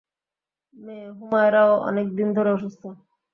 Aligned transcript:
মেয়ে 0.75 1.07
হোমায়রাও 1.17 1.71
অনেক 1.89 2.07
দিন 2.17 2.27
ধরে 2.37 2.49
অসুস্থ। 2.53 2.83